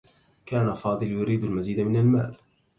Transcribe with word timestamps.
كان 0.45 0.73
فاضل 0.73 1.11
يريد 1.11 1.43
المزيد 1.43 1.79
من 1.79 1.95
المال. 1.95 2.37